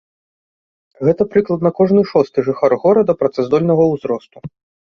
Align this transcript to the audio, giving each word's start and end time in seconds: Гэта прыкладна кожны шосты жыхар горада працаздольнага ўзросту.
Гэта 1.09 1.27
прыкладна 1.33 1.69
кожны 1.81 2.01
шосты 2.13 2.39
жыхар 2.49 2.71
горада 2.89 3.19
працаздольнага 3.23 3.83
ўзросту. 3.95 4.37